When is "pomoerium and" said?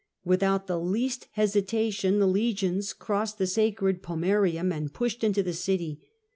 4.01-4.91